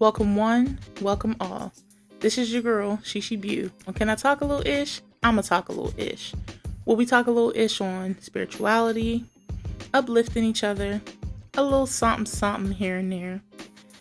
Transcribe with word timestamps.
Welcome 0.00 0.36
one, 0.36 0.78
welcome 1.00 1.34
all. 1.40 1.72
This 2.20 2.38
is 2.38 2.52
your 2.52 2.62
girl, 2.62 2.98
SheShe. 2.98 3.72
On 3.88 3.92
Can 3.92 4.08
I 4.08 4.14
Talk 4.14 4.42
a 4.42 4.44
Little 4.44 4.64
Ish? 4.64 5.00
I'ma 5.24 5.42
talk 5.42 5.68
a 5.68 5.72
little 5.72 5.92
ish. 5.98 6.32
Will 6.84 6.94
we 6.94 7.04
talk 7.04 7.26
a 7.26 7.32
little 7.32 7.52
ish 7.56 7.80
on 7.80 8.16
spirituality, 8.20 9.24
uplifting 9.92 10.44
each 10.44 10.62
other, 10.62 11.00
a 11.56 11.64
little 11.64 11.84
something 11.84 12.26
something 12.26 12.70
here 12.70 12.98
and 12.98 13.10
there, 13.10 13.42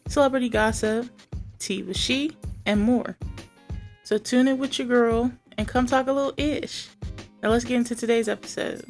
celebrity 0.07 0.49
gossip, 0.49 1.09
tea 1.57 1.81
with 1.81 1.97
she, 1.97 2.37
and 2.67 2.79
more. 2.79 3.17
So 4.03 4.19
tune 4.19 4.47
in 4.47 4.59
with 4.59 4.77
your 4.77 4.87
girl 4.87 5.31
and 5.57 5.67
come 5.67 5.87
talk 5.87 6.05
a 6.05 6.11
little 6.11 6.35
ish. 6.37 6.89
Now 7.41 7.49
let's 7.49 7.65
get 7.65 7.77
into 7.77 7.95
today's 7.95 8.29
episode. 8.29 8.85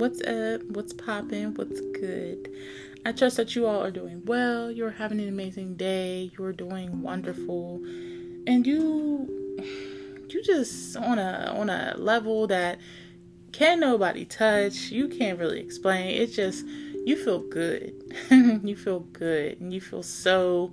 What's 0.00 0.22
up? 0.22 0.62
What's 0.70 0.94
popping? 0.94 1.52
What's 1.56 1.78
good? 1.78 2.50
I 3.04 3.12
trust 3.12 3.36
that 3.36 3.54
you 3.54 3.66
all 3.66 3.82
are 3.82 3.90
doing 3.90 4.22
well. 4.24 4.70
You're 4.70 4.92
having 4.92 5.20
an 5.20 5.28
amazing 5.28 5.76
day. 5.76 6.30
You're 6.38 6.54
doing 6.54 7.02
wonderful. 7.02 7.82
And 8.46 8.66
you 8.66 9.28
you 10.30 10.42
just 10.42 10.96
on 10.96 11.18
a 11.18 11.54
on 11.54 11.68
a 11.68 11.96
level 11.98 12.46
that 12.46 12.78
can 13.52 13.78
nobody 13.78 14.24
touch. 14.24 14.90
You 14.90 15.06
can't 15.06 15.38
really 15.38 15.60
explain. 15.60 16.18
It's 16.18 16.34
just 16.34 16.64
you 17.04 17.22
feel 17.22 17.40
good. 17.40 17.92
you 18.30 18.76
feel 18.76 19.00
good 19.00 19.60
and 19.60 19.70
you 19.70 19.82
feel 19.82 20.02
so 20.02 20.72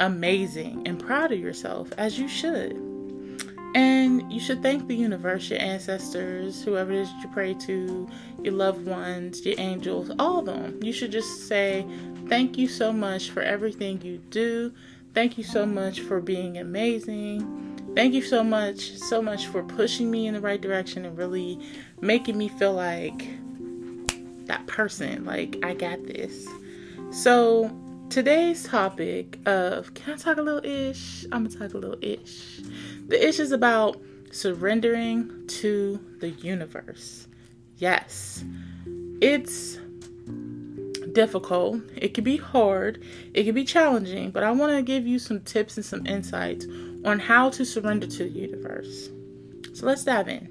amazing 0.00 0.82
and 0.86 1.00
proud 1.00 1.32
of 1.32 1.38
yourself 1.38 1.90
as 1.96 2.18
you 2.18 2.28
should. 2.28 2.91
And 3.74 4.30
you 4.30 4.38
should 4.38 4.62
thank 4.62 4.86
the 4.86 4.94
universe, 4.94 5.48
your 5.48 5.60
ancestors, 5.60 6.62
whoever 6.62 6.92
it 6.92 7.00
is 7.00 7.10
you 7.22 7.28
pray 7.32 7.54
to, 7.54 8.08
your 8.42 8.52
loved 8.52 8.86
ones, 8.86 9.44
your 9.46 9.54
angels, 9.58 10.10
all 10.18 10.40
of 10.40 10.46
them. 10.46 10.82
You 10.82 10.92
should 10.92 11.12
just 11.12 11.48
say, 11.48 11.86
Thank 12.28 12.56
you 12.56 12.68
so 12.68 12.92
much 12.92 13.30
for 13.30 13.42
everything 13.42 14.00
you 14.02 14.18
do. 14.30 14.72
Thank 15.14 15.36
you 15.36 15.44
so 15.44 15.66
much 15.66 16.00
for 16.00 16.20
being 16.20 16.58
amazing. 16.58 17.92
Thank 17.94 18.14
you 18.14 18.22
so 18.22 18.42
much, 18.42 18.96
so 18.96 19.20
much 19.20 19.48
for 19.48 19.62
pushing 19.62 20.10
me 20.10 20.26
in 20.26 20.34
the 20.34 20.40
right 20.40 20.60
direction 20.60 21.04
and 21.04 21.16
really 21.18 21.58
making 22.00 22.38
me 22.38 22.48
feel 22.48 22.72
like 22.72 23.28
that 24.46 24.66
person. 24.66 25.24
Like, 25.24 25.58
I 25.62 25.74
got 25.74 26.06
this. 26.06 26.46
So, 27.10 27.70
today's 28.08 28.64
topic 28.64 29.38
of 29.46 29.92
can 29.92 30.14
I 30.14 30.16
talk 30.16 30.38
a 30.38 30.42
little 30.42 30.64
ish? 30.64 31.24
I'm 31.32 31.44
gonna 31.44 31.58
talk 31.58 31.74
a 31.74 31.78
little 31.78 31.98
ish. 32.00 32.60
The 33.12 33.28
ish 33.28 33.40
is 33.40 33.52
about 33.52 34.00
surrendering 34.30 35.46
to 35.46 36.00
the 36.20 36.30
universe. 36.30 37.28
Yes, 37.76 38.42
it's 39.20 39.76
difficult, 41.12 41.82
it 41.94 42.14
can 42.14 42.24
be 42.24 42.38
hard, 42.38 43.02
it 43.34 43.44
can 43.44 43.54
be 43.54 43.64
challenging, 43.64 44.30
but 44.30 44.42
I 44.42 44.50
want 44.50 44.72
to 44.72 44.82
give 44.82 45.06
you 45.06 45.18
some 45.18 45.40
tips 45.40 45.76
and 45.76 45.84
some 45.84 46.06
insights 46.06 46.64
on 47.04 47.18
how 47.18 47.50
to 47.50 47.66
surrender 47.66 48.06
to 48.06 48.24
the 48.24 48.30
universe. 48.30 49.10
So 49.74 49.84
let's 49.84 50.04
dive 50.04 50.28
in. 50.28 50.48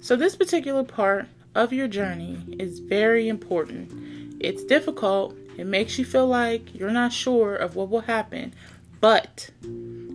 So, 0.00 0.16
this 0.16 0.34
particular 0.34 0.84
part 0.84 1.26
of 1.54 1.70
your 1.70 1.86
journey 1.86 2.38
is 2.58 2.78
very 2.78 3.28
important. 3.28 3.92
It's 4.40 4.64
difficult, 4.64 5.36
it 5.58 5.66
makes 5.66 5.98
you 5.98 6.06
feel 6.06 6.28
like 6.28 6.74
you're 6.74 6.90
not 6.90 7.12
sure 7.12 7.54
of 7.54 7.76
what 7.76 7.90
will 7.90 8.00
happen, 8.00 8.54
but 9.02 9.50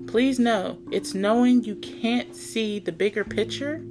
please 0.08 0.40
know 0.40 0.80
it's 0.92 1.14
knowing 1.14 1.64
you 1.64 1.76
can't 1.76 2.36
see 2.36 2.80
the 2.80 2.92
bigger 2.92 3.24
picture 3.24 3.84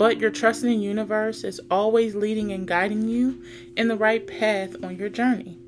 but 0.00 0.18
your 0.18 0.30
trusting 0.30 0.80
universe 0.80 1.44
is 1.44 1.60
always 1.70 2.14
leading 2.14 2.52
and 2.52 2.66
guiding 2.66 3.06
you 3.06 3.42
in 3.76 3.86
the 3.86 3.96
right 3.98 4.26
path 4.26 4.74
on 4.82 4.96
your 4.96 5.10
journey. 5.10 5.58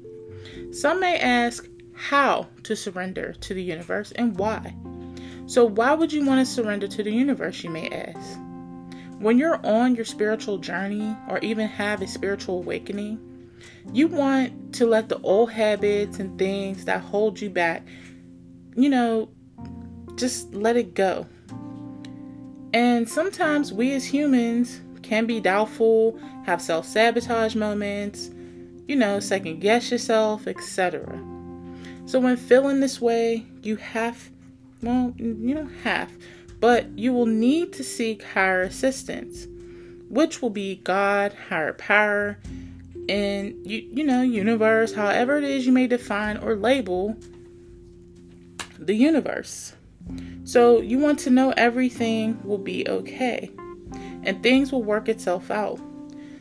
Some 0.70 1.00
may 1.00 1.18
ask 1.18 1.68
how 1.92 2.48
to 2.62 2.74
surrender 2.74 3.34
to 3.40 3.52
the 3.52 3.62
universe 3.62 4.10
and 4.12 4.34
why. 4.38 4.74
So, 5.44 5.66
why 5.66 5.92
would 5.92 6.14
you 6.14 6.24
want 6.24 6.40
to 6.40 6.50
surrender 6.50 6.88
to 6.88 7.02
the 7.02 7.12
universe, 7.12 7.62
you 7.62 7.68
may 7.68 7.90
ask? 7.90 8.38
When 9.18 9.36
you're 9.36 9.60
on 9.66 9.96
your 9.96 10.06
spiritual 10.06 10.56
journey 10.56 11.14
or 11.28 11.38
even 11.40 11.68
have 11.68 12.00
a 12.00 12.06
spiritual 12.06 12.56
awakening, 12.56 13.20
you 13.92 14.08
want 14.08 14.72
to 14.76 14.86
let 14.86 15.10
the 15.10 15.20
old 15.20 15.50
habits 15.50 16.18
and 16.18 16.38
things 16.38 16.86
that 16.86 17.02
hold 17.02 17.38
you 17.38 17.50
back, 17.50 17.86
you 18.76 18.88
know, 18.88 19.28
just 20.16 20.52
let 20.54 20.76
it 20.76 20.94
go. 20.94 21.26
And 22.72 23.08
sometimes 23.08 23.72
we 23.72 23.92
as 23.92 24.04
humans 24.04 24.80
can 25.02 25.26
be 25.26 25.40
doubtful, 25.40 26.18
have 26.44 26.62
self 26.62 26.86
sabotage 26.86 27.54
moments, 27.54 28.30
you 28.88 28.96
know, 28.96 29.20
second 29.20 29.60
guess 29.60 29.90
yourself, 29.90 30.46
etc. 30.46 31.06
So 32.06 32.18
when 32.18 32.36
feeling 32.36 32.80
this 32.80 33.00
way, 33.00 33.46
you 33.62 33.76
have, 33.76 34.30
well, 34.82 35.12
you 35.16 35.54
don't 35.54 35.74
have, 35.84 36.10
but 36.60 36.86
you 36.98 37.12
will 37.12 37.26
need 37.26 37.72
to 37.74 37.84
seek 37.84 38.22
higher 38.22 38.62
assistance, 38.62 39.46
which 40.08 40.42
will 40.42 40.50
be 40.50 40.76
God, 40.76 41.34
higher 41.48 41.72
power, 41.74 42.38
and 43.08 43.54
you, 43.66 43.88
you 43.92 44.04
know, 44.04 44.22
universe, 44.22 44.94
however 44.94 45.38
it 45.38 45.44
is 45.44 45.66
you 45.66 45.72
may 45.72 45.86
define 45.86 46.36
or 46.38 46.56
label 46.56 47.16
the 48.78 48.94
universe. 48.94 49.74
So 50.44 50.80
you 50.80 50.98
want 50.98 51.18
to 51.20 51.30
know 51.30 51.52
everything 51.56 52.40
will 52.44 52.58
be 52.58 52.86
okay 52.88 53.50
and 54.24 54.42
things 54.42 54.72
will 54.72 54.82
work 54.82 55.08
itself 55.08 55.50
out. 55.50 55.80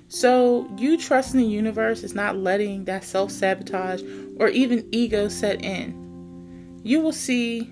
So 0.08 0.70
you 0.78 0.98
trust 0.98 1.34
in 1.34 1.40
the 1.40 1.46
universe 1.46 2.04
is 2.04 2.14
not 2.14 2.36
letting 2.36 2.86
that 2.86 3.04
self 3.04 3.32
sabotage 3.32 4.02
or 4.40 4.50
even 4.50 4.88
ego 4.92 5.28
set 5.30 5.64
in. 5.64 6.80
You 6.84 7.00
will 7.02 7.14
see, 7.14 7.72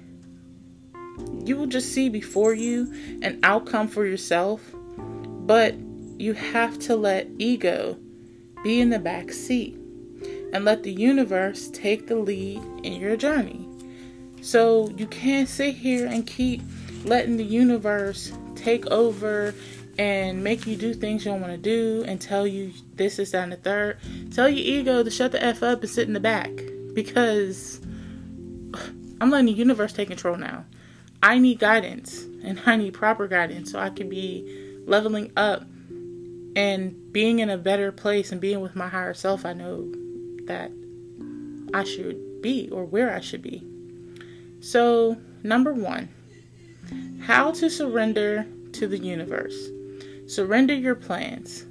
you 1.44 1.58
will 1.58 1.68
just 1.68 1.92
see 1.92 2.10
before 2.10 2.54
you 2.54 2.94
an 3.22 3.40
outcome 3.44 3.88
for 3.88 4.06
yourself, 4.06 4.62
but 4.78 5.76
you 6.18 6.34
have 6.34 6.80
to 6.80 6.96
let 6.96 7.28
ego 7.40 7.98
be 8.64 8.80
in 8.80 8.90
the 8.90 9.00
back 9.00 9.32
seat 9.32 9.76
and 10.54 10.66
let 10.66 10.84
the 10.84 10.92
universe 10.92 11.70
take 11.72 12.08
the 12.08 12.16
lead 12.16 12.62
in 12.84 12.94
your 12.94 13.16
journey. 13.16 13.69
So 14.42 14.90
you 14.98 15.08
can't 15.08 15.48
sit 15.48 15.76
here 15.76 16.08
and 16.08 16.26
keep 16.26 16.62
letting 17.06 17.38
the 17.38 17.44
universe 17.44 18.32
take 18.56 18.86
over 18.88 19.54
and 19.98 20.44
make 20.44 20.66
you 20.66 20.76
do 20.76 20.94
things 20.94 21.26
you 21.26 21.32
don't 21.32 21.42
want 21.42 21.54
to 21.54 21.58
do 21.58 22.06
and 22.08 22.22
tell 22.22 22.48
you 22.48 22.72
this 22.96 23.20
is 23.20 23.32
down 23.32 23.50
the 23.50 23.58
third. 23.58 23.98
Tell 24.34 24.48
your 24.48 24.66
ego 24.66 25.04
to 25.04 25.10
shut 25.10 25.32
the 25.32 25.44
F 25.44 25.62
up 25.62 25.82
and 25.82 25.90
sit 25.90 26.08
in 26.08 26.14
the 26.14 26.20
back 26.20 26.50
because 26.94 27.82
I'm 29.22 29.30
letting 29.30 29.48
the 29.48 29.52
universe 29.52 29.92
take 29.92 30.08
control 30.08 30.38
now. 30.38 30.66
I 31.22 31.38
need 31.38 31.60
guidance 31.60 32.24
and 32.44 32.62
I 32.66 32.78
need 32.78 32.94
proper 32.94 33.28
guidance 33.28 33.72
so 33.72 33.80
I 33.80 33.90
can 33.90 34.08
be 34.08 34.78
leveling 34.86 35.32
up 35.36 35.64
and 36.56 37.12
being 37.12 37.40
in 37.40 37.50
a 37.50 37.58
better 37.58 37.92
place 37.92 38.32
and 38.32 38.40
being 38.40 38.62
with 38.62 38.76
my 38.76 38.88
higher 38.88 39.14
self. 39.14 39.46
I 39.46 39.54
know 39.54 39.92
that 40.46 40.72
I 41.74 41.84
should 41.84 42.42
be 42.42 42.70
or 42.72 42.86
where 42.86 43.14
I 43.14 43.20
should 43.20 43.42
be. 43.42 43.66
So, 44.62 45.18
number 45.44 45.74
one, 45.74 46.10
how 47.22 47.52
to 47.52 47.70
surrender 47.70 48.46
to 48.74 48.88
the 48.88 48.98
universe. 48.98 49.70
Surrender 50.28 50.74
your 50.74 50.96
plans. 50.96 51.66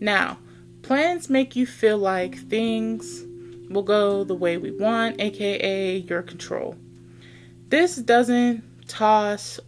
Now, 0.00 0.38
plans 0.82 1.28
make 1.28 1.56
you 1.56 1.66
feel 1.66 1.98
like 1.98 2.38
things 2.38 3.24
will 3.70 3.82
go 3.82 4.24
the 4.24 4.34
way 4.34 4.56
we 4.56 4.70
want, 4.70 5.20
aka 5.20 5.98
your 5.98 6.22
control. 6.22 6.76
This 7.68 7.96
doesn't 7.96 8.62
toss 8.88 9.60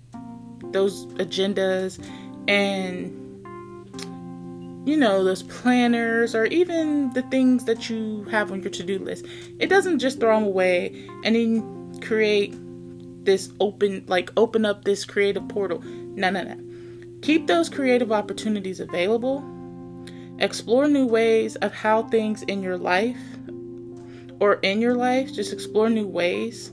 those 0.73 1.06
agendas 1.06 2.02
and 2.49 3.17
you 4.87 4.96
know, 4.96 5.23
those 5.23 5.43
planners 5.43 6.35
or 6.35 6.46
even 6.46 7.12
the 7.12 7.23
things 7.23 7.67
that 7.67 7.90
you 7.90 8.25
have 8.31 8.50
on 8.50 8.62
your 8.62 8.70
to 8.70 8.82
do 8.82 8.99
list. 8.99 9.26
It 9.58 9.69
doesn't 9.69 9.99
just 9.99 10.19
throw 10.20 10.35
them 10.35 10.44
away 10.44 11.06
and 11.23 11.37
then 11.37 11.80
create 12.00 12.55
this 13.25 13.50
open 13.61 14.05
like 14.06 14.31
open 14.37 14.64
up 14.64 14.85
this 14.85 15.05
creative 15.05 15.47
portal. 15.49 15.81
No, 15.82 16.31
no, 16.31 16.43
no. 16.43 16.58
Keep 17.23 17.47
those 17.47 17.69
creative 17.69 18.12
opportunities 18.12 18.81
available. 18.81 19.44
Explore 20.38 20.88
new 20.88 21.06
ways 21.06 21.56
of 21.56 21.73
how 21.75 22.05
things 22.05 22.43
in 22.44 22.62
your 22.62 22.79
life 22.79 23.20
or 24.41 24.55
in 24.62 24.81
your 24.81 24.94
life, 24.94 25.32
just 25.32 25.52
explore 25.52 25.91
new 25.91 26.06
ways. 26.06 26.73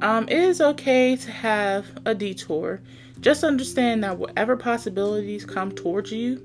Um, 0.00 0.28
it 0.28 0.38
is 0.38 0.60
okay 0.60 1.16
to 1.16 1.30
have 1.30 1.86
a 2.04 2.14
detour 2.14 2.80
just 3.24 3.42
understand 3.42 4.04
that 4.04 4.18
whatever 4.18 4.54
possibilities 4.54 5.46
come 5.46 5.72
towards 5.72 6.12
you, 6.12 6.42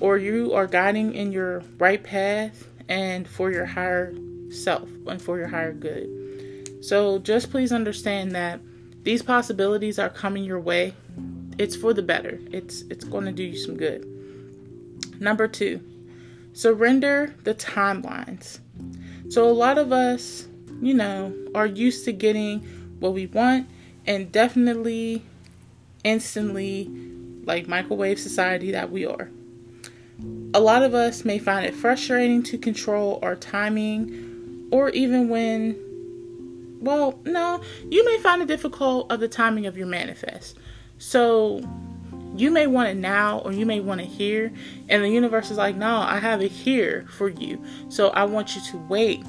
or 0.00 0.16
you 0.16 0.54
are 0.54 0.66
guiding 0.66 1.14
in 1.14 1.30
your 1.30 1.62
right 1.78 2.02
path 2.02 2.66
and 2.88 3.28
for 3.28 3.52
your 3.52 3.66
higher 3.66 4.14
self 4.48 4.88
and 5.06 5.20
for 5.20 5.36
your 5.36 5.48
higher 5.48 5.74
good. 5.74 6.08
So 6.80 7.18
just 7.18 7.50
please 7.50 7.72
understand 7.72 8.32
that 8.32 8.60
these 9.02 9.22
possibilities 9.22 9.98
are 9.98 10.08
coming 10.08 10.44
your 10.44 10.60
way. 10.60 10.94
It's 11.58 11.76
for 11.76 11.92
the 11.92 12.02
better. 12.02 12.38
It's 12.50 12.82
it's 12.82 13.04
going 13.04 13.24
to 13.26 13.32
do 13.32 13.42
you 13.42 13.58
some 13.58 13.76
good. 13.76 14.06
Number 15.20 15.46
2. 15.46 15.80
Surrender 16.52 17.34
the 17.44 17.54
timelines. 17.54 18.60
So 19.28 19.48
a 19.48 19.52
lot 19.52 19.78
of 19.78 19.92
us, 19.92 20.48
you 20.80 20.94
know, 20.94 21.34
are 21.54 21.66
used 21.66 22.04
to 22.06 22.12
getting 22.12 22.60
what 22.98 23.12
we 23.12 23.26
want 23.26 23.68
and 24.06 24.32
definitely 24.32 25.22
instantly 26.02 26.90
like 27.44 27.68
microwave 27.68 28.18
society 28.18 28.72
that 28.72 28.90
we 28.90 29.06
are. 29.06 29.30
A 30.52 30.60
lot 30.60 30.82
of 30.82 30.94
us 30.94 31.24
may 31.24 31.38
find 31.38 31.64
it 31.64 31.74
frustrating 31.74 32.42
to 32.44 32.58
control 32.58 33.18
our 33.22 33.36
timing 33.36 34.68
or 34.72 34.90
even 34.90 35.28
when 35.28 35.76
well, 36.80 37.20
no, 37.24 37.60
you 37.90 38.04
may 38.04 38.18
find 38.18 38.42
it 38.42 38.48
difficult 38.48 39.12
of 39.12 39.20
the 39.20 39.28
timing 39.28 39.66
of 39.66 39.76
your 39.76 39.86
manifest. 39.86 40.58
So 40.98 41.60
you 42.36 42.50
may 42.50 42.66
want 42.66 42.88
it 42.88 42.96
now 42.96 43.40
or 43.40 43.52
you 43.52 43.66
may 43.66 43.80
want 43.80 44.00
it 44.00 44.06
here 44.06 44.52
and 44.88 45.02
the 45.02 45.08
universe 45.08 45.50
is 45.50 45.58
like 45.58 45.74
no 45.74 45.96
i 45.96 46.18
have 46.18 46.40
it 46.42 46.50
here 46.50 47.06
for 47.10 47.28
you. 47.28 47.62
So 47.88 48.08
i 48.10 48.24
want 48.24 48.54
you 48.54 48.62
to 48.70 48.76
wait. 48.88 49.24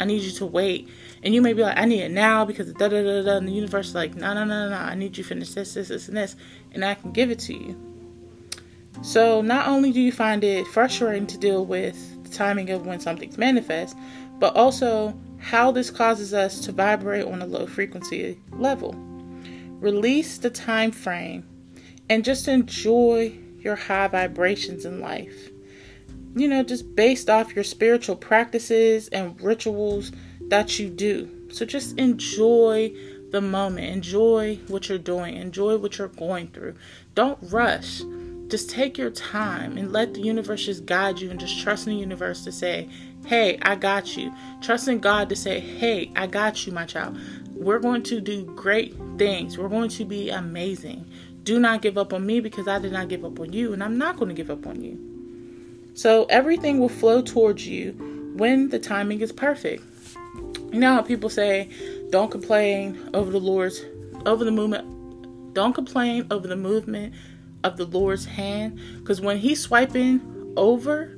I 0.00 0.04
need 0.04 0.22
you 0.22 0.30
to 0.32 0.46
wait. 0.46 0.88
And 1.22 1.34
you 1.34 1.42
may 1.42 1.52
be 1.52 1.62
like 1.62 1.78
i 1.78 1.84
need 1.84 2.02
it 2.02 2.10
now 2.10 2.44
because 2.44 2.72
da 2.74 2.88
da 2.88 3.02
da 3.02 3.22
da 3.22 3.36
and 3.36 3.48
the 3.48 3.52
universe 3.52 3.88
is 3.88 3.94
like 3.94 4.14
no 4.14 4.34
no 4.34 4.44
no 4.44 4.70
no 4.70 4.76
i 4.76 4.94
need 4.94 5.16
you 5.16 5.24
to 5.24 5.28
finish 5.28 5.50
this 5.50 5.74
this 5.74 5.88
this 5.88 6.08
and 6.08 6.16
this 6.16 6.36
and 6.72 6.84
i 6.84 6.94
can 6.94 7.12
give 7.12 7.30
it 7.30 7.38
to 7.40 7.54
you. 7.54 7.76
So 9.02 9.42
not 9.42 9.68
only 9.68 9.92
do 9.92 10.00
you 10.00 10.10
find 10.10 10.42
it 10.42 10.66
frustrating 10.66 11.26
to 11.28 11.38
deal 11.38 11.64
with 11.64 12.24
the 12.24 12.30
timing 12.30 12.70
of 12.70 12.86
when 12.86 12.98
something's 12.98 13.38
manifest 13.38 13.96
but 14.40 14.56
also 14.56 15.14
how 15.38 15.70
this 15.70 15.90
causes 15.90 16.34
us 16.34 16.60
to 16.60 16.72
vibrate 16.72 17.24
on 17.24 17.42
a 17.42 17.46
low 17.46 17.66
frequency 17.66 18.38
level 18.52 18.94
release 19.80 20.38
the 20.38 20.50
time 20.50 20.90
frame 20.90 21.46
and 22.08 22.24
just 22.24 22.48
enjoy 22.48 23.32
your 23.58 23.76
high 23.76 24.08
vibrations 24.08 24.84
in 24.84 25.00
life. 25.00 25.50
You 26.34 26.48
know, 26.48 26.62
just 26.62 26.94
based 26.94 27.28
off 27.28 27.54
your 27.54 27.64
spiritual 27.64 28.16
practices 28.16 29.08
and 29.08 29.40
rituals 29.40 30.12
that 30.48 30.78
you 30.78 30.88
do. 30.88 31.48
So 31.50 31.64
just 31.64 31.98
enjoy 31.98 32.92
the 33.30 33.40
moment, 33.40 33.86
enjoy 33.86 34.56
what 34.68 34.88
you're 34.88 34.98
doing, 34.98 35.36
enjoy 35.36 35.76
what 35.76 35.98
you're 35.98 36.08
going 36.08 36.48
through. 36.48 36.74
Don't 37.14 37.38
rush. 37.42 38.02
Just 38.48 38.70
take 38.70 38.96
your 38.96 39.10
time 39.10 39.76
and 39.76 39.92
let 39.92 40.14
the 40.14 40.20
universe 40.20 40.64
just 40.64 40.86
guide 40.86 41.20
you 41.20 41.30
and 41.30 41.38
just 41.38 41.60
trust 41.60 41.86
in 41.86 41.92
the 41.92 41.98
universe 41.98 42.44
to 42.44 42.52
say, 42.52 42.88
Hey, 43.26 43.58
I 43.62 43.74
got 43.74 44.16
you. 44.16 44.32
Trust 44.62 44.88
in 44.88 45.00
God 45.00 45.28
to 45.28 45.36
say, 45.36 45.60
Hey, 45.60 46.10
I 46.16 46.26
got 46.26 46.66
you, 46.66 46.72
my 46.72 46.86
child. 46.86 47.18
We're 47.54 47.78
going 47.78 48.02
to 48.04 48.20
do 48.20 48.44
great 48.44 48.96
things. 49.18 49.58
We're 49.58 49.68
going 49.68 49.90
to 49.90 50.04
be 50.04 50.30
amazing. 50.30 51.04
Do 51.42 51.58
not 51.58 51.82
give 51.82 51.98
up 51.98 52.12
on 52.12 52.24
me 52.24 52.40
because 52.40 52.68
I 52.68 52.78
did 52.78 52.92
not 52.92 53.08
give 53.08 53.24
up 53.24 53.38
on 53.40 53.52
you, 53.52 53.72
and 53.72 53.82
I'm 53.82 53.98
not 53.98 54.16
going 54.16 54.28
to 54.28 54.34
give 54.34 54.50
up 54.50 54.66
on 54.66 54.82
you. 54.82 54.98
So 55.94 56.24
everything 56.26 56.78
will 56.78 56.88
flow 56.88 57.20
towards 57.20 57.66
you 57.66 57.92
when 58.36 58.68
the 58.68 58.78
timing 58.78 59.20
is 59.20 59.32
perfect. 59.32 59.82
You 60.72 60.78
know 60.78 60.94
how 60.94 61.02
people 61.02 61.28
say, 61.28 61.70
don't 62.10 62.30
complain 62.30 63.10
over 63.14 63.30
the 63.30 63.40
Lord's, 63.40 63.82
over 64.24 64.44
the 64.44 64.52
movement, 64.52 65.54
don't 65.54 65.72
complain 65.72 66.26
over 66.30 66.46
the 66.46 66.56
movement 66.56 67.14
of 67.64 67.76
the 67.76 67.84
Lord's 67.84 68.24
hand. 68.24 68.80
Because 68.98 69.20
when 69.20 69.38
He's 69.38 69.60
swiping 69.60 70.54
over 70.56 71.16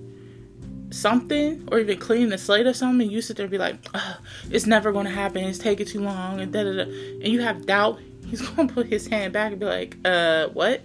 something 0.91 1.69
or 1.71 1.79
even 1.79 1.99
cleaning 1.99 2.31
the 2.31 2.39
slate 2.39 2.67
or 2.67 2.75
something, 2.75 3.11
you 3.11 3.23
sit 3.23 3.37
there 3.37 3.45
and 3.45 3.51
be 3.51 3.59
like, 3.59 3.77
it's 4.51 4.67
never 4.67 4.93
going 4.93 5.07
to 5.07 5.13
happen. 5.13 5.45
It's 5.45 5.59
taking 5.59 5.87
too 5.87 6.01
long. 6.01 6.41
And, 6.41 6.53
da, 6.53 6.65
da, 6.65 6.73
da. 6.73 6.83
and 6.83 7.29
you 7.29 7.41
have 7.41 7.67
doubt 7.67 8.01
he's 8.31 8.41
gonna 8.51 8.73
put 8.73 8.87
his 8.87 9.07
hand 9.07 9.33
back 9.33 9.53
and 9.53 9.61
be 9.61 9.67
like, 9.67 9.97
uh, 10.05 10.49
what? 10.49 10.83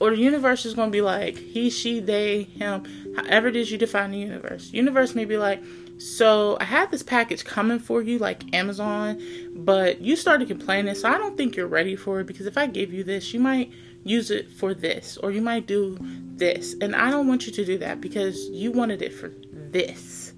Or 0.00 0.10
the 0.10 0.16
universe 0.16 0.64
is 0.66 0.74
gonna 0.74 0.90
be 0.90 1.00
like, 1.00 1.36
he, 1.36 1.70
she, 1.70 2.00
they, 2.00 2.42
him, 2.42 2.84
however 3.16 3.48
it 3.48 3.56
is 3.56 3.70
you 3.70 3.78
define 3.78 4.10
the 4.10 4.18
universe. 4.18 4.72
Universe 4.72 5.14
may 5.14 5.24
be 5.24 5.38
like, 5.38 5.62
so 5.98 6.56
I 6.60 6.64
had 6.64 6.92
this 6.92 7.02
package 7.02 7.44
coming 7.44 7.80
for 7.80 8.02
you, 8.02 8.18
like 8.18 8.54
Amazon, 8.54 9.20
but 9.52 10.00
you 10.00 10.14
started 10.14 10.46
complaining, 10.46 10.94
so 10.94 11.08
I 11.08 11.18
don't 11.18 11.36
think 11.36 11.56
you're 11.56 11.66
ready 11.66 11.96
for 11.96 12.20
it 12.20 12.26
because 12.26 12.46
if 12.46 12.56
I 12.56 12.66
give 12.66 12.92
you 12.92 13.02
this, 13.02 13.34
you 13.34 13.40
might 13.40 13.72
use 14.04 14.30
it 14.30 14.50
for 14.50 14.74
this, 14.74 15.16
or 15.18 15.30
you 15.30 15.42
might 15.42 15.66
do 15.66 15.98
this. 16.36 16.74
And 16.80 16.94
I 16.94 17.10
don't 17.10 17.26
want 17.26 17.46
you 17.46 17.52
to 17.52 17.64
do 17.64 17.78
that 17.78 18.00
because 18.00 18.48
you 18.48 18.72
wanted 18.72 19.02
it 19.02 19.12
for 19.12 19.32
this. 19.52 20.32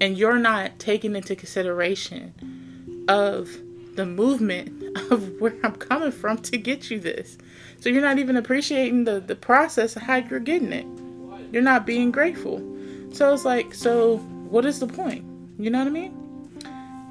And 0.00 0.16
you're 0.16 0.38
not 0.38 0.78
taking 0.78 1.16
into 1.16 1.34
consideration 1.34 2.32
of 3.08 3.50
the 3.96 4.06
movement 4.06 4.96
of 5.10 5.40
where 5.40 5.54
I'm 5.64 5.74
coming 5.74 6.12
from 6.12 6.38
to 6.38 6.56
get 6.56 6.90
you 6.90 7.00
this. 7.00 7.36
So 7.80 7.88
you're 7.88 8.02
not 8.02 8.18
even 8.18 8.36
appreciating 8.36 9.04
the, 9.04 9.20
the 9.20 9.36
process 9.36 9.96
of 9.96 10.02
how 10.02 10.16
you're 10.16 10.40
getting 10.40 10.72
it. 10.72 10.86
You're 11.52 11.62
not 11.62 11.86
being 11.86 12.10
grateful. 12.10 12.58
So 13.12 13.32
it's 13.32 13.44
like, 13.44 13.74
so 13.74 14.18
what 14.48 14.64
is 14.64 14.80
the 14.80 14.86
point? 14.86 15.24
You 15.58 15.70
know 15.70 15.78
what 15.78 15.88
I 15.88 15.90
mean? 15.90 16.14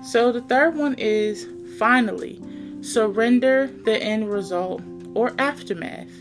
So 0.04 0.32
the 0.32 0.42
third 0.42 0.76
one 0.76 0.96
is 0.98 1.48
finally 1.78 2.42
surrender 2.82 3.68
the 3.84 3.98
end 4.02 4.32
result 4.32 4.82
or 5.16 5.34
aftermath. 5.40 6.12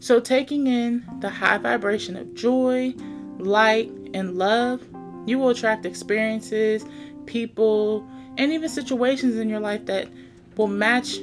So 0.00 0.20
taking 0.20 0.66
in 0.66 1.04
the 1.20 1.30
high 1.30 1.58
vibration 1.58 2.16
of 2.16 2.34
joy, 2.34 2.94
light, 3.38 3.90
and 4.14 4.36
love, 4.36 4.82
you 5.26 5.38
will 5.38 5.50
attract 5.50 5.86
experiences, 5.86 6.84
people, 7.26 8.06
and 8.36 8.52
even 8.52 8.68
situations 8.68 9.36
in 9.36 9.48
your 9.48 9.60
life 9.60 9.86
that 9.86 10.08
will 10.56 10.66
match 10.68 11.18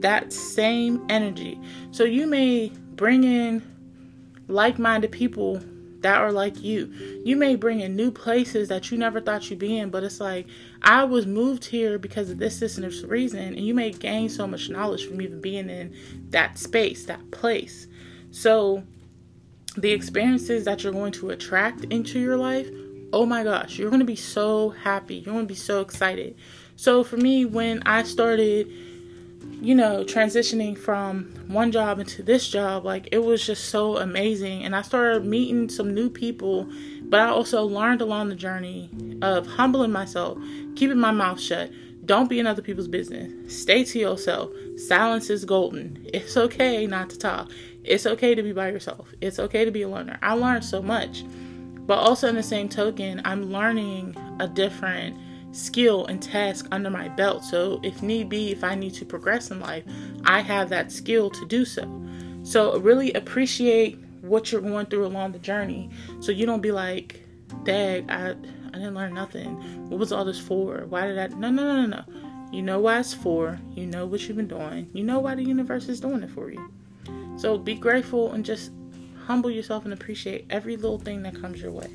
that 0.00 0.32
same 0.32 1.04
energy. 1.08 1.58
So 1.90 2.04
you 2.04 2.26
may 2.26 2.72
bring 2.96 3.24
in 3.24 3.62
like 4.48 4.78
minded 4.78 5.12
people 5.12 5.62
that 6.04 6.20
are 6.20 6.30
like 6.30 6.62
you. 6.62 6.92
You 7.24 7.34
may 7.34 7.56
bring 7.56 7.80
in 7.80 7.96
new 7.96 8.10
places 8.10 8.68
that 8.68 8.90
you 8.90 8.98
never 8.98 9.20
thought 9.20 9.48
you'd 9.48 9.58
be 9.58 9.78
in, 9.78 9.90
but 9.90 10.04
it's 10.04 10.20
like, 10.20 10.46
I 10.82 11.04
was 11.04 11.26
moved 11.26 11.64
here 11.64 11.98
because 11.98 12.30
of 12.30 12.38
this, 12.38 12.60
this, 12.60 12.76
and 12.76 12.84
this 12.84 13.02
reason. 13.02 13.40
And 13.40 13.60
you 13.60 13.74
may 13.74 13.90
gain 13.90 14.28
so 14.28 14.46
much 14.46 14.68
knowledge 14.68 15.08
from 15.08 15.20
even 15.22 15.40
being 15.40 15.70
in 15.70 15.96
that 16.30 16.58
space, 16.58 17.06
that 17.06 17.30
place. 17.30 17.86
So, 18.30 18.84
the 19.76 19.90
experiences 19.90 20.64
that 20.66 20.84
you're 20.84 20.92
going 20.92 21.12
to 21.12 21.30
attract 21.30 21.84
into 21.84 22.20
your 22.20 22.36
life 22.36 22.68
oh 23.14 23.24
my 23.24 23.44
gosh, 23.44 23.78
you're 23.78 23.90
going 23.90 24.00
to 24.00 24.04
be 24.04 24.16
so 24.16 24.70
happy. 24.70 25.16
You're 25.16 25.34
going 25.34 25.46
to 25.46 25.52
be 25.52 25.54
so 25.54 25.80
excited. 25.80 26.36
So 26.74 27.04
for 27.04 27.16
me, 27.16 27.44
when 27.44 27.80
I 27.86 28.02
started, 28.02 28.68
you 29.60 29.74
know, 29.74 30.04
transitioning 30.04 30.76
from 30.76 31.24
one 31.48 31.72
job 31.72 31.98
into 31.98 32.22
this 32.22 32.48
job, 32.48 32.84
like 32.84 33.08
it 33.12 33.24
was 33.24 33.44
just 33.44 33.70
so 33.70 33.96
amazing. 33.96 34.64
And 34.64 34.74
I 34.74 34.82
started 34.82 35.24
meeting 35.24 35.68
some 35.68 35.94
new 35.94 36.10
people, 36.10 36.68
but 37.02 37.20
I 37.20 37.28
also 37.28 37.64
learned 37.64 38.00
along 38.00 38.28
the 38.28 38.34
journey 38.34 38.90
of 39.22 39.46
humbling 39.46 39.92
myself, 39.92 40.38
keeping 40.76 40.98
my 40.98 41.10
mouth 41.10 41.40
shut. 41.40 41.70
Don't 42.04 42.28
be 42.28 42.38
in 42.38 42.46
other 42.46 42.60
people's 42.60 42.88
business. 42.88 43.32
Stay 43.62 43.82
to 43.84 43.98
yourself. 43.98 44.50
Silence 44.76 45.30
is 45.30 45.46
golden. 45.46 46.06
It's 46.12 46.36
okay 46.36 46.86
not 46.86 47.08
to 47.10 47.18
talk. 47.18 47.50
It's 47.82 48.04
okay 48.06 48.34
to 48.34 48.42
be 48.42 48.52
by 48.52 48.70
yourself. 48.70 49.12
It's 49.22 49.38
okay 49.38 49.64
to 49.64 49.70
be 49.70 49.82
a 49.82 49.88
learner. 49.88 50.18
I 50.22 50.34
learned 50.34 50.64
so 50.64 50.82
much. 50.82 51.24
But 51.86 51.98
also, 51.98 52.28
in 52.28 52.34
the 52.34 52.42
same 52.42 52.68
token, 52.68 53.20
I'm 53.24 53.52
learning 53.52 54.16
a 54.40 54.48
different 54.48 55.16
skill 55.54 56.04
and 56.06 56.20
task 56.20 56.66
under 56.72 56.90
my 56.90 57.08
belt. 57.08 57.44
So, 57.44 57.80
if 57.82 58.02
need 58.02 58.28
be, 58.28 58.50
if 58.50 58.64
I 58.64 58.74
need 58.74 58.94
to 58.94 59.04
progress 59.04 59.50
in 59.50 59.60
life, 59.60 59.84
I 60.24 60.40
have 60.40 60.68
that 60.70 60.92
skill 60.92 61.30
to 61.30 61.46
do 61.46 61.64
so. 61.64 61.88
So, 62.42 62.78
really 62.78 63.12
appreciate 63.14 63.98
what 64.20 64.50
you're 64.50 64.60
going 64.60 64.86
through 64.86 65.06
along 65.06 65.32
the 65.32 65.38
journey. 65.38 65.90
So, 66.20 66.32
you 66.32 66.44
don't 66.46 66.60
be 66.60 66.72
like, 66.72 67.20
Dag, 67.64 68.10
I, 68.10 68.30
I 68.30 68.78
didn't 68.78 68.94
learn 68.94 69.14
nothing. 69.14 69.88
What 69.88 69.98
was 69.98 70.12
all 70.12 70.24
this 70.24 70.40
for? 70.40 70.86
Why 70.88 71.06
did 71.06 71.18
I? 71.18 71.28
No, 71.28 71.50
no, 71.50 71.62
no, 71.62 71.86
no, 71.86 71.86
no. 71.86 72.04
You 72.52 72.62
know 72.62 72.80
why 72.80 72.98
it's 72.98 73.14
for. 73.14 73.58
You 73.74 73.86
know 73.86 74.06
what 74.06 74.26
you've 74.26 74.36
been 74.36 74.48
doing. 74.48 74.90
You 74.92 75.04
know 75.04 75.20
why 75.20 75.34
the 75.34 75.44
universe 75.44 75.88
is 75.88 76.00
doing 76.00 76.22
it 76.22 76.30
for 76.30 76.50
you. 76.50 76.72
So, 77.36 77.58
be 77.58 77.74
grateful 77.74 78.32
and 78.32 78.44
just 78.44 78.72
humble 79.26 79.50
yourself 79.50 79.84
and 79.84 79.92
appreciate 79.92 80.46
every 80.50 80.76
little 80.76 80.98
thing 80.98 81.22
that 81.22 81.40
comes 81.40 81.60
your 81.60 81.70
way. 81.70 81.88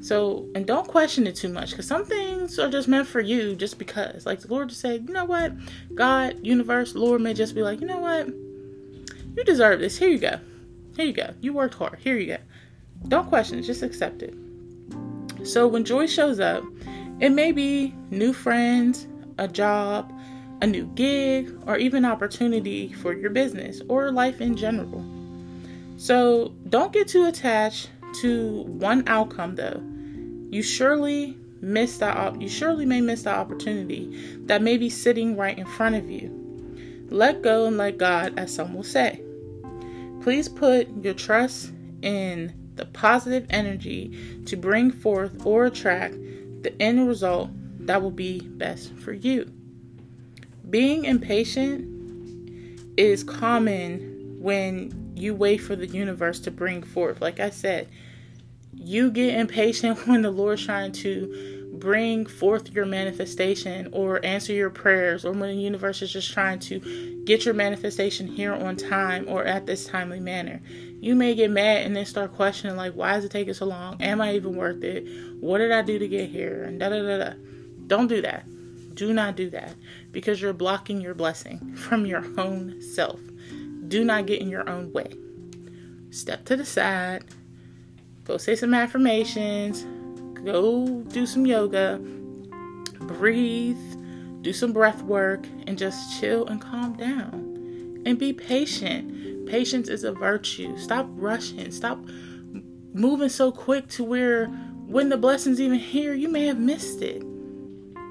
So, 0.00 0.48
and 0.54 0.66
don't 0.66 0.86
question 0.86 1.26
it 1.26 1.34
too 1.34 1.48
much 1.48 1.70
because 1.70 1.86
some 1.86 2.04
things 2.04 2.58
are 2.58 2.70
just 2.70 2.88
meant 2.88 3.08
for 3.08 3.20
you 3.20 3.56
just 3.56 3.78
because. 3.78 4.26
Like 4.26 4.40
the 4.40 4.48
Lord 4.48 4.68
just 4.68 4.80
said, 4.80 5.06
you 5.08 5.14
know 5.14 5.24
what? 5.24 5.52
God, 5.94 6.38
universe, 6.46 6.94
Lord 6.94 7.20
may 7.20 7.34
just 7.34 7.54
be 7.54 7.62
like, 7.62 7.80
you 7.80 7.86
know 7.86 7.98
what? 7.98 8.28
You 8.28 9.44
deserve 9.44 9.80
this. 9.80 9.98
Here 9.98 10.08
you 10.08 10.18
go. 10.18 10.38
Here 10.96 11.06
you 11.06 11.12
go. 11.12 11.34
You 11.40 11.52
worked 11.52 11.74
hard. 11.74 11.98
Here 11.98 12.16
you 12.16 12.26
go. 12.26 12.38
Don't 13.08 13.28
question 13.28 13.58
it, 13.58 13.62
just 13.62 13.82
accept 13.82 14.22
it. 14.22 14.34
So, 15.44 15.68
when 15.68 15.84
joy 15.84 16.06
shows 16.06 16.40
up, 16.40 16.64
it 17.20 17.30
may 17.30 17.52
be 17.52 17.94
new 18.10 18.32
friends, 18.32 19.06
a 19.38 19.48
job, 19.48 20.12
a 20.60 20.66
new 20.66 20.86
gig, 20.94 21.56
or 21.66 21.76
even 21.76 22.04
opportunity 22.04 22.92
for 22.92 23.12
your 23.12 23.30
business 23.30 23.80
or 23.88 24.10
life 24.10 24.40
in 24.40 24.56
general. 24.56 25.04
So 25.96 26.54
don't 26.68 26.92
get 26.92 27.08
too 27.08 27.26
attached 27.26 27.90
to 28.14 28.62
one 28.62 29.04
outcome 29.06 29.54
though. 29.54 29.82
You 30.50 30.62
surely 30.62 31.36
miss 31.60 31.98
that 31.98 32.16
op- 32.16 32.40
you 32.40 32.48
surely 32.48 32.86
may 32.86 33.00
miss 33.00 33.22
that 33.22 33.36
opportunity 33.36 34.36
that 34.46 34.62
may 34.62 34.76
be 34.76 34.90
sitting 34.90 35.36
right 35.36 35.58
in 35.58 35.66
front 35.66 35.94
of 35.94 36.10
you. 36.10 36.34
Let 37.10 37.42
go 37.42 37.66
and 37.66 37.76
let 37.78 37.98
God, 37.98 38.38
as 38.38 38.54
some 38.54 38.74
will 38.74 38.82
say. 38.82 39.22
Please 40.20 40.48
put 40.48 40.88
your 41.02 41.14
trust 41.14 41.72
in 42.02 42.54
the 42.76 42.86
positive 42.86 43.46
energy 43.50 44.42
to 44.46 44.56
bring 44.56 44.90
forth 44.90 45.44
or 45.46 45.66
attract 45.66 46.14
the 46.62 46.72
end 46.80 47.08
result 47.08 47.50
that 47.80 48.02
will 48.02 48.10
be 48.10 48.40
best 48.40 48.92
for 48.94 49.12
you. 49.12 49.50
Being 50.68 51.06
impatient 51.06 51.88
is 52.98 53.24
common 53.24 54.36
when 54.38 55.07
you 55.18 55.34
wait 55.34 55.58
for 55.58 55.76
the 55.76 55.86
universe 55.86 56.40
to 56.40 56.50
bring 56.50 56.82
forth. 56.82 57.20
Like 57.20 57.40
I 57.40 57.50
said, 57.50 57.88
you 58.72 59.10
get 59.10 59.38
impatient 59.38 59.98
when 60.06 60.22
the 60.22 60.30
Lord's 60.30 60.64
trying 60.64 60.92
to 60.92 61.58
bring 61.78 62.26
forth 62.26 62.72
your 62.72 62.86
manifestation 62.86 63.88
or 63.92 64.24
answer 64.24 64.52
your 64.52 64.70
prayers 64.70 65.24
or 65.24 65.32
when 65.32 65.54
the 65.54 65.62
universe 65.62 66.02
is 66.02 66.12
just 66.12 66.32
trying 66.32 66.58
to 66.58 67.22
get 67.24 67.44
your 67.44 67.54
manifestation 67.54 68.26
here 68.26 68.52
on 68.52 68.76
time 68.76 69.24
or 69.28 69.44
at 69.44 69.66
this 69.66 69.86
timely 69.86 70.20
manner. 70.20 70.60
You 71.00 71.14
may 71.14 71.34
get 71.34 71.50
mad 71.50 71.86
and 71.86 71.94
then 71.94 72.04
start 72.04 72.34
questioning 72.34 72.76
like 72.76 72.94
why 72.94 73.16
is 73.16 73.24
it 73.24 73.30
taking 73.30 73.54
so 73.54 73.66
long? 73.66 74.00
Am 74.02 74.20
I 74.20 74.34
even 74.34 74.56
worth 74.56 74.82
it? 74.82 75.06
What 75.40 75.58
did 75.58 75.72
I 75.72 75.82
do 75.82 75.98
to 75.98 76.08
get 76.08 76.30
here? 76.30 76.64
And 76.64 76.80
da 76.80 76.88
da 76.88 77.00
da 77.02 77.18
da. 77.18 77.32
Don't 77.86 78.08
do 78.08 78.20
that. 78.22 78.44
Do 78.94 79.12
not 79.12 79.36
do 79.36 79.48
that 79.50 79.74
because 80.10 80.42
you're 80.42 80.52
blocking 80.52 81.00
your 81.00 81.14
blessing 81.14 81.74
from 81.76 82.06
your 82.06 82.24
own 82.38 82.82
self. 82.82 83.20
Do 83.88 84.04
not 84.04 84.26
get 84.26 84.40
in 84.40 84.48
your 84.48 84.68
own 84.68 84.92
way. 84.92 85.12
Step 86.10 86.44
to 86.46 86.56
the 86.56 86.64
side. 86.64 87.24
Go 88.24 88.36
say 88.36 88.54
some 88.54 88.74
affirmations 88.74 89.86
go 90.44 91.02
do 91.08 91.26
some 91.26 91.46
yoga, 91.46 91.98
breathe, 93.00 93.76
do 94.42 94.52
some 94.52 94.72
breath 94.72 95.02
work, 95.02 95.46
and 95.66 95.78
just 95.78 96.20
chill 96.20 96.46
and 96.46 96.60
calm 96.60 96.94
down. 96.94 98.02
And 98.06 98.18
be 98.18 98.32
patient. 98.32 99.46
Patience 99.46 99.88
is 99.88 100.04
a 100.04 100.12
virtue. 100.12 100.76
Stop 100.78 101.06
rushing. 101.10 101.70
Stop 101.70 101.98
moving 102.94 103.28
so 103.28 103.50
quick 103.52 103.88
to 103.88 104.04
where 104.04 104.46
when 104.86 105.08
the 105.08 105.16
blessing's 105.16 105.60
even 105.60 105.78
here, 105.78 106.14
you 106.14 106.28
may 106.28 106.46
have 106.46 106.58
missed 106.58 107.02
it. 107.02 107.22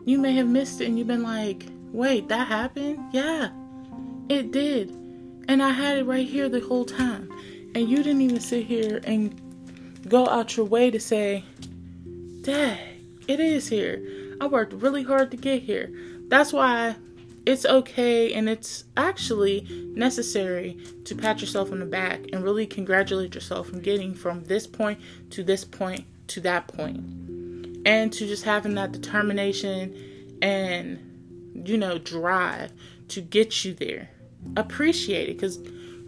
You 0.05 0.19
may 0.19 0.33
have 0.33 0.47
missed 0.47 0.81
it 0.81 0.87
and 0.87 0.97
you've 0.97 1.07
been 1.07 1.23
like, 1.23 1.65
wait, 1.91 2.27
that 2.29 2.47
happened? 2.47 2.99
Yeah, 3.11 3.49
it 4.29 4.51
did. 4.51 4.95
And 5.47 5.63
I 5.63 5.69
had 5.69 5.97
it 5.97 6.05
right 6.05 6.27
here 6.27 6.49
the 6.49 6.59
whole 6.59 6.85
time. 6.85 7.29
And 7.73 7.89
you 7.89 7.97
didn't 7.97 8.21
even 8.21 8.39
sit 8.39 8.65
here 8.65 8.99
and 9.03 9.39
go 10.07 10.27
out 10.27 10.57
your 10.57 10.65
way 10.65 10.91
to 10.91 10.99
say, 10.99 11.43
Dad, 12.41 12.79
it 13.27 13.39
is 13.39 13.67
here. 13.67 14.35
I 14.39 14.47
worked 14.47 14.73
really 14.73 15.03
hard 15.03 15.31
to 15.31 15.37
get 15.37 15.63
here. 15.63 15.91
That's 16.27 16.53
why 16.53 16.95
it's 17.45 17.65
okay 17.65 18.33
and 18.33 18.49
it's 18.49 18.83
actually 18.97 19.65
necessary 19.95 20.77
to 21.05 21.15
pat 21.15 21.39
yourself 21.39 21.71
on 21.71 21.79
the 21.79 21.85
back 21.85 22.19
and 22.33 22.43
really 22.43 22.67
congratulate 22.67 23.33
yourself 23.33 23.69
from 23.69 23.81
getting 23.81 24.13
from 24.13 24.43
this 24.43 24.67
point 24.67 24.99
to 25.29 25.43
this 25.43 25.63
point 25.63 26.03
to 26.27 26.41
that 26.41 26.67
point. 26.67 26.99
And 27.85 28.11
to 28.11 28.27
just 28.27 28.43
having 28.43 28.75
that 28.75 28.91
determination 28.91 30.37
and, 30.41 31.63
you 31.65 31.77
know, 31.77 31.97
drive 31.97 32.73
to 33.09 33.21
get 33.21 33.63
you 33.63 33.73
there. 33.73 34.09
Appreciate 34.55 35.29
it 35.29 35.33
because 35.37 35.57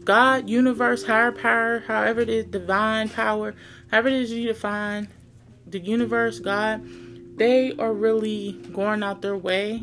God, 0.03 0.49
universe, 0.49 1.03
higher 1.03 1.31
power, 1.31 1.83
however 1.87 2.21
it 2.21 2.29
is, 2.29 2.45
divine 2.45 3.09
power, 3.09 3.53
however 3.91 4.07
it 4.07 4.15
is 4.15 4.31
you 4.31 4.47
define 4.47 5.07
the 5.67 5.79
universe, 5.79 6.39
God, 6.39 6.83
they 7.37 7.75
are 7.77 7.93
really 7.93 8.53
going 8.73 9.03
out 9.03 9.21
their 9.21 9.37
way 9.37 9.79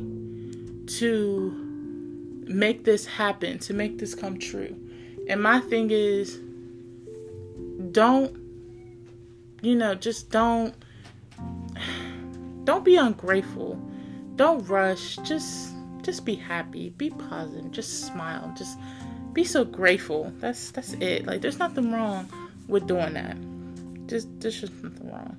to 0.87 1.67
make 2.49 2.85
this 2.85 3.07
happen, 3.07 3.59
to 3.61 3.75
make 3.75 3.99
this 3.99 4.15
come 4.15 4.39
true. 4.39 4.77
And 5.29 5.43
my 5.43 5.61
thing 5.61 5.91
is, 5.91 6.39
don't, 7.93 8.37
you 9.63 9.75
know, 9.75 9.95
just 9.95 10.31
don't, 10.31 10.75
don't 12.65 12.85
be 12.85 12.97
ungrateful. 12.97 13.81
Don't 14.37 14.67
rush. 14.69 15.17
Just, 15.25 15.73
just 16.07 16.25
be 16.25 16.37
happy. 16.37 16.91
Be 16.91 17.11
positive. 17.11 17.71
Just 17.73 18.07
smile. 18.07 18.55
Just 18.57 18.79
be 19.33 19.45
so 19.45 19.65
grateful. 19.65 20.33
That's 20.39 20.71
that's 20.71 20.95
it. 20.95 21.27
Like, 21.27 21.43
there's 21.43 21.59
nothing 21.59 21.93
wrong 21.93 22.31
with 22.69 22.87
doing 22.87 23.13
that. 23.15 23.37
Just, 24.07 24.29
there's 24.41 24.61
just 24.61 24.73
nothing 24.83 25.11
wrong. 25.11 25.37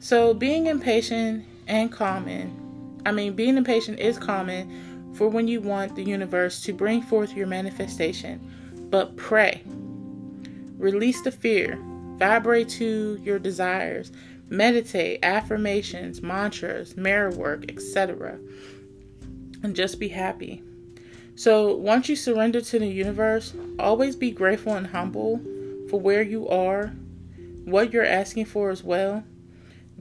So, 0.00 0.34
being 0.34 0.66
impatient 0.66 1.46
and 1.68 1.90
common, 1.92 3.00
I 3.06 3.12
mean, 3.12 3.34
being 3.34 3.56
impatient 3.56 4.00
is 4.00 4.18
common 4.18 5.14
for 5.14 5.28
when 5.28 5.46
you 5.46 5.60
want 5.60 5.94
the 5.94 6.02
universe 6.02 6.60
to 6.62 6.72
bring 6.72 7.00
forth 7.02 7.36
your 7.36 7.46
manifestation. 7.46 8.40
But 8.90 9.16
pray, 9.16 9.62
release 10.76 11.22
the 11.22 11.30
fear, 11.30 11.78
vibrate 12.18 12.68
to 12.70 13.20
your 13.22 13.38
desires, 13.38 14.10
meditate, 14.48 15.20
affirmations, 15.22 16.20
mantras, 16.20 16.96
mirror 16.96 17.30
work, 17.30 17.70
etc. 17.70 18.38
And 19.62 19.76
just 19.76 20.00
be 20.00 20.08
happy. 20.08 20.62
So, 21.34 21.74
once 21.76 22.08
you 22.08 22.16
surrender 22.16 22.60
to 22.60 22.78
the 22.78 22.86
universe, 22.86 23.54
always 23.78 24.16
be 24.16 24.30
grateful 24.30 24.74
and 24.74 24.86
humble 24.86 25.40
for 25.88 25.98
where 26.00 26.22
you 26.22 26.48
are, 26.48 26.92
what 27.64 27.92
you're 27.92 28.04
asking 28.04 28.46
for 28.46 28.70
as 28.70 28.82
well 28.82 29.24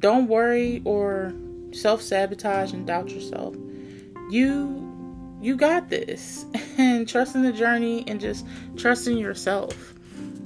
don't 0.02 0.28
worry 0.28 0.82
or 0.84 1.34
self-sabotage 1.72 2.74
and 2.74 2.86
doubt 2.86 3.10
yourself. 3.12 3.56
You 4.30 4.80
you 5.42 5.56
got 5.56 5.90
this. 5.90 6.46
And 6.78 7.08
trust 7.08 7.36
in 7.36 7.44
the 7.44 7.52
journey 7.52 8.04
and 8.08 8.20
just 8.20 8.46
trust 8.76 9.06
in 9.06 9.18
yourself. 9.18 9.94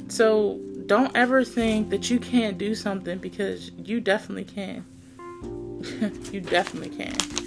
So 0.09 0.59
don't 0.85 1.15
ever 1.15 1.45
think 1.45 1.91
that 1.91 2.09
you 2.09 2.19
can't 2.19 2.57
do 2.57 2.75
something 2.75 3.19
because 3.19 3.71
you 3.77 4.01
definitely 4.01 4.43
can. 4.43 4.83
you 6.33 6.41
definitely 6.41 6.89
can. 6.89 7.44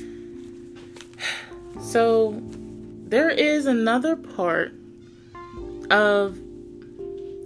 So 1.81 2.41
there 3.07 3.31
is 3.31 3.67
another 3.67 4.17
part 4.17 4.73
of 5.91 6.39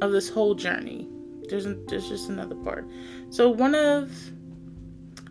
of 0.00 0.10
this 0.10 0.28
whole 0.28 0.54
journey. 0.54 1.06
There's 1.48 1.66
there's 1.88 2.08
just 2.08 2.28
another 2.28 2.56
part. 2.56 2.86
So 3.30 3.50
one 3.50 3.74
of 3.74 4.10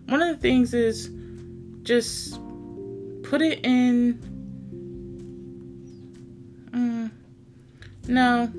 one 0.08 0.22
of 0.22 0.30
the 0.30 0.38
things 0.38 0.74
is 0.74 1.10
just 1.84 2.40
put 3.24 3.42
it 3.42 3.60
in. 3.64 4.20
Mm, 6.72 7.12
no. 8.08 8.52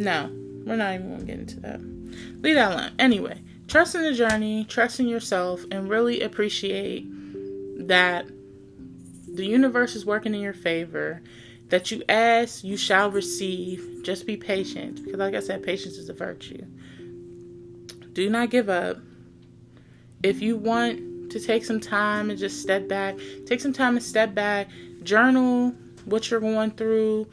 No, 0.00 0.30
we're 0.64 0.76
not 0.76 0.94
even 0.94 1.18
to 1.18 1.24
get 1.24 1.38
into 1.38 1.60
that. 1.60 1.80
Leave 2.42 2.54
that 2.54 2.72
alone. 2.72 2.92
Anyway, 2.98 3.40
trust 3.66 3.96
in 3.96 4.02
the 4.02 4.14
journey, 4.14 4.64
trust 4.64 5.00
in 5.00 5.08
yourself, 5.08 5.64
and 5.72 5.88
really 5.88 6.20
appreciate 6.20 7.04
that 7.88 8.26
the 9.34 9.44
universe 9.44 9.94
is 9.94 10.06
working 10.06 10.34
in 10.34 10.40
your 10.40 10.54
favor. 10.54 11.22
That 11.68 11.90
you 11.90 12.02
ask, 12.08 12.64
you 12.64 12.78
shall 12.78 13.10
receive. 13.10 14.00
Just 14.02 14.26
be 14.26 14.38
patient. 14.38 15.04
Because, 15.04 15.18
like 15.18 15.34
I 15.34 15.40
said, 15.40 15.62
patience 15.62 15.98
is 15.98 16.08
a 16.08 16.14
virtue. 16.14 16.64
Do 18.14 18.30
not 18.30 18.48
give 18.48 18.70
up 18.70 18.96
if 20.22 20.40
you 20.40 20.56
want 20.56 21.30
to 21.30 21.40
take 21.40 21.64
some 21.64 21.80
time 21.80 22.30
and 22.30 22.38
just 22.38 22.62
step 22.62 22.88
back, 22.88 23.16
take 23.46 23.60
some 23.60 23.72
time 23.72 23.96
and 23.96 24.04
step 24.04 24.34
back, 24.34 24.68
journal 25.02 25.74
what 26.04 26.30
you're 26.30 26.40
going 26.40 26.70
through. 26.72 27.26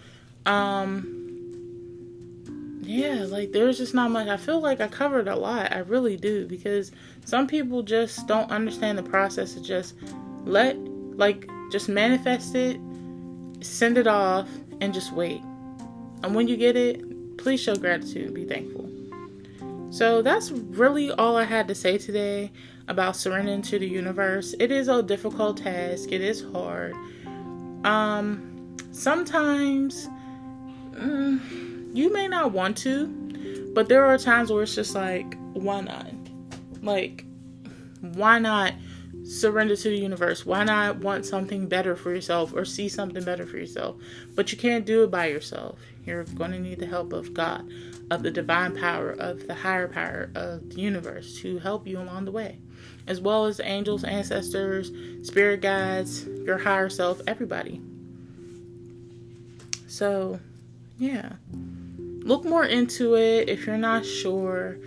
Um, 0.45 1.15
yeah, 2.81 3.25
like 3.27 3.51
there's 3.51 3.77
just 3.77 3.93
not 3.93 4.11
much. 4.11 4.27
I 4.27 4.37
feel 4.37 4.59
like 4.59 4.81
I 4.81 4.87
covered 4.87 5.27
a 5.27 5.35
lot. 5.35 5.71
I 5.71 5.79
really 5.79 6.17
do 6.17 6.45
because 6.45 6.91
some 7.25 7.47
people 7.47 7.81
just 7.81 8.27
don't 8.27 8.51
understand 8.51 8.97
the 8.97 9.03
process 9.03 9.55
of 9.55 9.63
just 9.63 9.95
let, 10.45 10.77
like, 10.77 11.49
just 11.71 11.89
manifest 11.89 12.55
it, 12.55 12.79
send 13.61 13.97
it 13.97 14.07
off, 14.07 14.47
and 14.81 14.93
just 14.93 15.11
wait. 15.13 15.41
And 16.23 16.33
when 16.35 16.47
you 16.47 16.57
get 16.57 16.75
it, 16.75 17.37
please 17.37 17.59
show 17.59 17.75
gratitude. 17.75 18.33
Be 18.33 18.45
thankful. 18.45 18.89
So 19.91 20.21
that's 20.21 20.51
really 20.51 21.11
all 21.11 21.37
I 21.37 21.43
had 21.43 21.67
to 21.67 21.75
say 21.75 21.97
today 21.97 22.51
about 22.87 23.15
surrendering 23.15 23.61
to 23.63 23.79
the 23.79 23.87
universe. 23.87 24.53
It 24.59 24.71
is 24.71 24.87
a 24.87 25.01
difficult 25.01 25.57
task. 25.57 26.11
It 26.11 26.21
is 26.21 26.43
hard. 26.51 26.93
Um, 27.83 28.75
sometimes 28.91 30.07
mm, 30.91 31.95
you 31.95 32.11
may 32.11 32.27
not 32.27 32.51
want 32.51 32.77
to, 32.77 33.71
but 33.73 33.89
there 33.89 34.05
are 34.05 34.17
times 34.17 34.51
where 34.51 34.63
it's 34.63 34.75
just 34.75 34.95
like, 34.95 35.37
why 35.53 35.81
not? 35.81 36.13
Like, 36.81 37.25
why 38.01 38.39
not 38.39 38.73
surrender 39.25 39.75
to 39.75 39.89
the 39.89 39.97
universe? 39.97 40.45
Why 40.45 40.63
not 40.63 40.97
want 40.97 41.25
something 41.25 41.67
better 41.67 41.95
for 41.95 42.13
yourself 42.13 42.53
or 42.53 42.63
see 42.63 42.87
something 42.87 43.23
better 43.23 43.45
for 43.45 43.57
yourself? 43.57 43.97
But 44.35 44.51
you 44.51 44.57
can't 44.57 44.85
do 44.85 45.03
it 45.03 45.11
by 45.11 45.27
yourself. 45.27 45.79
You're 46.05 46.23
going 46.23 46.51
to 46.51 46.59
need 46.59 46.79
the 46.79 46.85
help 46.85 47.13
of 47.13 47.33
God, 47.33 47.67
of 48.11 48.23
the 48.23 48.31
divine 48.31 48.77
power, 48.77 49.11
of 49.11 49.47
the 49.47 49.55
higher 49.55 49.87
power 49.87 50.29
of 50.35 50.69
the 50.69 50.81
universe 50.81 51.39
to 51.41 51.59
help 51.59 51.87
you 51.87 51.99
along 51.99 52.25
the 52.25 52.31
way, 52.31 52.59
as 53.07 53.19
well 53.19 53.45
as 53.45 53.59
angels, 53.63 54.03
ancestors, 54.03 54.91
spirit 55.23 55.61
guides, 55.61 56.25
your 56.27 56.59
higher 56.59 56.89
self, 56.89 57.21
everybody. 57.25 57.81
So, 59.87 60.39
yeah. 60.99 61.33
Look 61.51 62.43
more 62.43 62.65
into 62.65 63.15
it 63.15 63.49
if 63.49 63.65
you're 63.65 63.77
not 63.77 64.05
sure. 64.05 64.77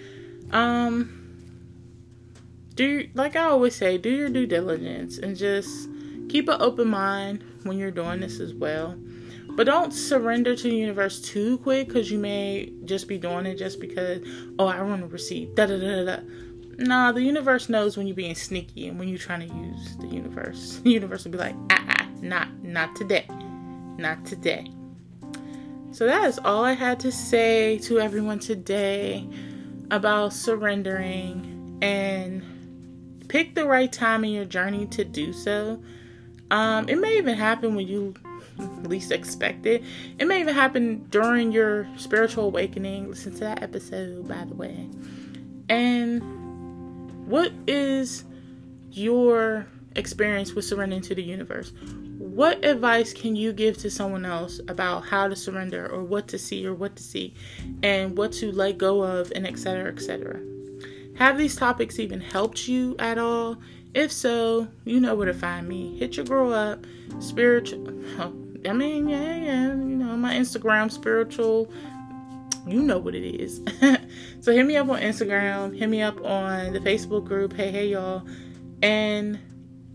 Um 0.52 1.17
do 2.78 3.08
like 3.14 3.35
I 3.35 3.42
always 3.42 3.75
say, 3.75 3.99
do 3.99 4.08
your 4.08 4.30
due 4.30 4.47
diligence 4.47 5.18
and 5.18 5.37
just 5.37 5.90
keep 6.28 6.49
an 6.49 6.62
open 6.62 6.88
mind 6.88 7.44
when 7.64 7.76
you're 7.76 7.90
doing 7.90 8.20
this 8.20 8.38
as 8.38 8.54
well. 8.54 8.97
But 9.50 9.66
don't 9.66 9.92
surrender 9.92 10.54
to 10.54 10.62
the 10.62 10.76
universe 10.76 11.20
too 11.20 11.58
quick 11.58 11.88
because 11.88 12.12
you 12.12 12.18
may 12.18 12.73
just 12.85 13.08
be 13.08 13.18
doing 13.18 13.47
it 13.47 13.56
just 13.56 13.80
because, 13.80 14.25
oh, 14.61 14.66
I 14.66 14.80
want 14.82 15.00
to 15.00 15.08
receive. 15.08 15.56
Da 15.56 15.66
da 15.66 15.76
da 15.76 16.04
da. 16.04 16.23
Nah, 16.78 17.11
the 17.11 17.23
universe 17.23 17.68
knows 17.68 17.97
when 17.97 18.06
you're 18.06 18.14
being 18.14 18.37
sneaky 18.37 18.87
and 18.87 18.97
when 18.97 19.08
you're 19.08 19.18
trying 19.18 19.49
to 19.49 19.52
use 19.52 19.97
the 19.97 20.06
universe. 20.06 20.80
The 20.85 20.90
universe 20.90 21.25
will 21.25 21.32
be 21.32 21.38
like, 21.38 21.56
ah, 21.70 21.85
ah, 21.88 22.08
not, 22.23 22.62
not 22.62 22.94
today, 22.94 23.26
not 23.99 24.25
today. 24.25 24.70
So 25.90 26.06
that 26.06 26.28
is 26.28 26.38
all 26.44 26.64
I 26.64 26.75
had 26.75 27.00
to 27.00 27.11
say 27.11 27.78
to 27.78 27.99
everyone 27.99 28.38
today 28.38 29.28
about 29.90 30.32
surrendering 30.32 31.78
and 31.82 32.44
pick 33.28 33.54
the 33.54 33.66
right 33.66 33.92
time 33.92 34.25
in 34.25 34.30
your 34.30 34.44
journey 34.44 34.87
to 34.87 35.04
do 35.04 35.32
so. 35.32 35.80
Um, 36.50 36.88
it 36.88 36.97
may 36.97 37.18
even 37.18 37.37
happen 37.37 37.75
when 37.75 37.87
you 37.87 38.14
least 38.82 39.12
expect 39.12 39.66
it. 39.66 39.82
It 40.18 40.26
may 40.26 40.40
even 40.40 40.54
happen 40.54 41.06
during 41.11 41.52
your 41.52 41.87
spiritual 41.97 42.44
awakening. 42.47 43.08
Listen 43.08 43.32
to 43.35 43.40
that 43.40 43.62
episode, 43.62 44.26
by 44.26 44.44
the 44.44 44.54
way. 44.54 44.88
And 45.68 46.23
what 47.26 47.52
is 47.66 48.25
your 48.90 49.66
experience 49.94 50.54
with 50.54 50.64
surrendering 50.64 51.02
to 51.02 51.14
the 51.14 51.23
universe? 51.23 51.73
What 52.18 52.64
advice 52.64 53.12
can 53.12 53.37
you 53.37 53.52
give 53.52 53.78
to 53.78 53.90
someone 53.90 54.25
else 54.25 54.61
about 54.68 55.04
how 55.06 55.28
to 55.28 55.37
surrender 55.37 55.88
or 55.88 56.02
what 56.02 56.28
to 56.28 56.38
see 56.38 56.66
or 56.66 56.75
what 56.75 56.97
to 56.97 57.02
see 57.02 57.35
and 57.82 58.16
what 58.16 58.32
to 58.35 58.50
let 58.52 58.78
go 58.78 59.02
of 59.02 59.32
and 59.35 59.47
etc 59.47 59.90
etc 59.90 60.40
have 61.18 61.37
these 61.37 61.56
topics 61.56 61.98
even 61.98 62.20
helped 62.20 62.68
you 62.68 62.94
at 63.00 63.18
all? 63.18 63.58
If 63.92 64.12
so, 64.12 64.68
you 64.84 65.00
know 65.00 65.16
where 65.16 65.26
to 65.26 65.34
find 65.34 65.66
me. 65.66 65.98
Hit 65.98 66.16
your 66.16 66.25
girl 66.25 66.52
up. 66.52 66.87
Spiritual. 67.18 67.88
I 68.68 68.72
mean, 68.72 69.08
yeah, 69.08 69.37
yeah. 69.37 69.66
You 69.66 69.96
know, 69.96 70.16
my 70.16 70.34
Instagram, 70.34 70.92
spiritual. 70.92 71.72
You 72.68 72.82
know 72.82 72.98
what 72.98 73.16
it 73.16 73.25
is. 73.25 73.60
so 74.40 74.52
hit 74.52 74.64
me 74.64 74.76
up 74.76 74.88
on 74.88 75.00
Instagram. 75.00 75.76
Hit 75.76 75.88
me 75.88 76.02
up 76.02 76.25
on 76.25 76.72
the 76.72 76.78
Facebook 76.78 77.25
group. 77.25 77.52
Hey, 77.52 77.72
hey, 77.72 77.88
y'all. 77.88 78.22
And, 78.80 79.40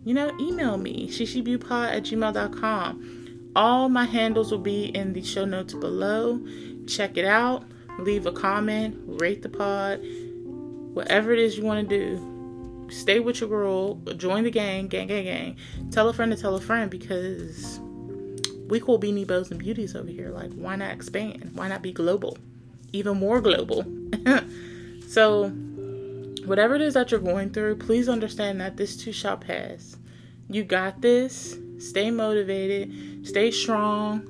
you 0.04 0.14
know, 0.14 0.30
email 0.42 0.78
me. 0.78 1.08
sheshebeaupod 1.08 1.90
at 1.90 2.04
gmail.com. 2.04 3.52
All 3.56 3.88
my 3.88 4.04
handles 4.04 4.52
will 4.52 4.60
be 4.60 4.86
in 4.86 5.14
the 5.14 5.24
show 5.24 5.46
notes 5.46 5.74
below. 5.74 6.46
Check 6.86 7.16
it 7.16 7.26
out. 7.26 7.64
Leave 8.00 8.26
a 8.26 8.32
comment. 8.34 9.00
Rate 9.06 9.42
the 9.42 9.50
pod 9.50 10.02
whatever 10.94 11.32
it 11.32 11.40
is 11.40 11.58
you 11.58 11.64
want 11.64 11.90
to 11.90 11.98
do, 11.98 12.90
stay 12.92 13.20
with 13.20 13.42
your 13.42 13.50
girl, 13.50 13.96
join 14.18 14.44
the 14.44 14.52
gang, 14.52 14.88
gang, 14.88 15.08
gang, 15.08 15.26
gang. 15.26 15.58
Tell 15.92 16.08
a 16.10 16.14
friend 16.14 16.32
to 16.32 16.42
tell 16.42 16.56
a 16.56 16.62
friend 16.62 16.90
because 16.90 17.80
we 18.68 18.80
cool 18.80 19.00
beanie 19.00 19.28
bows 19.28 19.52
and 19.52 19.60
beauties 19.60 19.96
over 19.96 20.10
here. 20.10 20.30
Like, 20.30 20.54
why 20.54 20.76
not 20.76 20.92
expand? 20.92 21.52
Why 21.54 21.68
not 21.68 21.82
be 21.82 21.92
global? 21.92 22.38
Even 22.92 23.18
more 23.18 23.42
global. 23.42 23.86
so, 25.08 25.50
whatever 26.46 26.76
it 26.76 26.82
is 26.82 26.94
that 26.94 27.12
you're 27.12 27.20
going 27.20 27.50
through, 27.52 27.78
please 27.78 28.08
understand 28.08 28.62
that 28.62 28.78
this 28.78 28.96
too 28.96 29.12
shall 29.12 29.38
pass. 29.38 29.98
You 30.50 30.64
got 30.64 31.02
this. 31.02 31.58
Stay 31.80 32.12
motivated. 32.12 33.28
Stay 33.28 33.52
strong. 33.52 34.28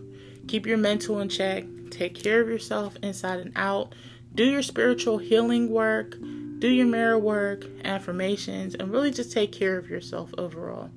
Keep 0.47 0.65
your 0.65 0.77
mental 0.77 1.19
in 1.19 1.29
check. 1.29 1.65
Take 1.91 2.21
care 2.21 2.41
of 2.41 2.47
yourself 2.47 2.95
inside 3.03 3.39
and 3.39 3.51
out. 3.55 3.93
Do 4.33 4.43
your 4.43 4.63
spiritual 4.63 5.19
healing 5.19 5.69
work 5.69 6.15
do 6.63 6.69
your 6.69 6.87
mirror 6.87 7.19
work, 7.19 7.65
affirmations, 7.83 8.73
and 8.73 8.89
really 8.89 9.11
just 9.11 9.33
take 9.33 9.51
care 9.51 9.77
of 9.77 9.89
yourself 9.89 10.33
overall. 10.37 10.89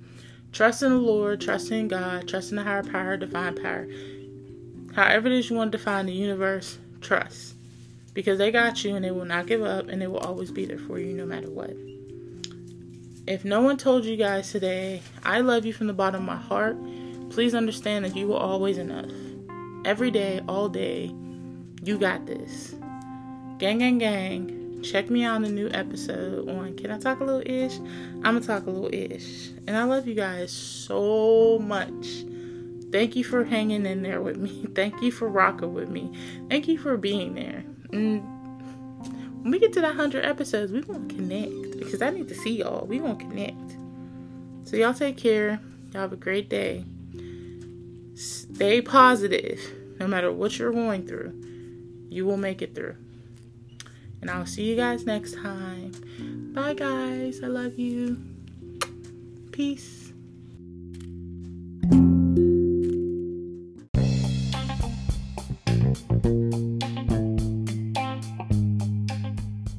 Trust 0.52 0.84
in 0.84 0.90
the 0.90 0.96
Lord, 0.96 1.40
trust 1.40 1.72
in 1.72 1.88
God, 1.88 2.28
trust 2.28 2.50
in 2.50 2.56
the 2.56 2.62
higher 2.62 2.84
power, 2.84 3.16
divine 3.16 3.56
power. 3.56 3.88
However 4.94 5.26
it 5.26 5.32
is 5.32 5.50
you 5.50 5.56
want 5.56 5.72
to 5.72 5.78
define 5.78 6.06
the 6.06 6.12
universe, 6.12 6.78
trust. 7.00 7.56
Because 8.14 8.38
they 8.38 8.52
got 8.52 8.84
you 8.84 8.94
and 8.94 9.04
they 9.04 9.10
will 9.10 9.24
not 9.24 9.48
give 9.48 9.60
up 9.60 9.88
and 9.88 10.00
they 10.00 10.06
will 10.06 10.20
always 10.20 10.52
be 10.52 10.66
there 10.66 10.78
for 10.78 11.00
you 11.00 11.12
no 11.12 11.26
matter 11.26 11.50
what. 11.50 11.74
If 13.26 13.44
no 13.44 13.60
one 13.60 13.76
told 13.76 14.04
you 14.04 14.16
guys 14.16 14.52
today, 14.52 15.02
I 15.24 15.40
love 15.40 15.66
you 15.66 15.72
from 15.72 15.88
the 15.88 15.92
bottom 15.92 16.20
of 16.20 16.26
my 16.28 16.36
heart, 16.36 16.76
please 17.30 17.56
understand 17.56 18.04
that 18.04 18.14
you 18.14 18.32
are 18.34 18.40
always 18.40 18.78
enough. 18.78 19.10
Every 19.84 20.12
day, 20.12 20.42
all 20.46 20.68
day, 20.68 21.12
you 21.82 21.98
got 21.98 22.24
this. 22.26 22.76
Gang, 23.58 23.78
gang, 23.78 23.98
gang. 23.98 24.55
Check 24.86 25.10
me 25.10 25.24
out 25.24 25.34
on 25.34 25.44
a 25.44 25.50
new 25.50 25.68
episode 25.72 26.48
on 26.48 26.76
Can 26.76 26.92
I 26.92 26.98
Talk 26.98 27.18
a 27.18 27.24
Little 27.24 27.42
Ish? 27.44 27.78
I'm 28.22 28.34
gonna 28.34 28.40
talk 28.40 28.66
a 28.66 28.70
little 28.70 28.94
ish. 28.94 29.48
And 29.66 29.76
I 29.76 29.82
love 29.82 30.06
you 30.06 30.14
guys 30.14 30.52
so 30.52 31.58
much. 31.58 32.24
Thank 32.92 33.16
you 33.16 33.24
for 33.24 33.42
hanging 33.42 33.84
in 33.84 34.04
there 34.04 34.22
with 34.22 34.36
me. 34.36 34.64
Thank 34.76 35.02
you 35.02 35.10
for 35.10 35.26
rocking 35.26 35.74
with 35.74 35.88
me. 35.88 36.12
Thank 36.48 36.68
you 36.68 36.78
for 36.78 36.96
being 36.96 37.34
there. 37.34 37.64
And 37.92 38.22
when 39.42 39.50
we 39.50 39.58
get 39.58 39.72
to 39.72 39.80
that 39.80 39.96
100 39.96 40.24
episodes, 40.24 40.70
we 40.70 40.82
gonna 40.82 41.08
connect 41.08 41.80
because 41.80 42.00
I 42.00 42.10
need 42.10 42.28
to 42.28 42.36
see 42.36 42.58
y'all. 42.58 42.86
We 42.86 43.00
gonna 43.00 43.16
connect. 43.16 43.76
So, 44.68 44.76
y'all 44.76 44.94
take 44.94 45.16
care. 45.16 45.60
Y'all 45.92 46.02
have 46.02 46.12
a 46.12 46.16
great 46.16 46.48
day. 46.48 46.84
Stay 48.14 48.80
positive 48.82 49.60
no 49.98 50.06
matter 50.06 50.30
what 50.32 50.60
you're 50.60 50.72
going 50.72 51.08
through. 51.08 51.32
You 52.08 52.24
will 52.24 52.36
make 52.36 52.62
it 52.62 52.76
through. 52.76 52.94
And 54.20 54.30
I'll 54.30 54.46
see 54.46 54.64
you 54.64 54.76
guys 54.76 55.06
next 55.06 55.34
time. 55.34 55.92
Bye, 56.54 56.74
guys. 56.74 57.42
I 57.42 57.46
love 57.46 57.78
you. 57.78 58.18
Peace. 59.52 60.12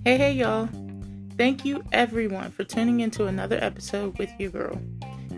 Hey, 0.04 0.18
hey, 0.18 0.32
y'all. 0.32 0.70
Thank 1.38 1.66
you, 1.66 1.84
everyone, 1.92 2.50
for 2.52 2.64
tuning 2.64 3.02
into 3.02 3.26
another 3.26 3.60
episode 3.62 4.18
with 4.18 4.32
your 4.40 4.50
girl. 4.52 4.82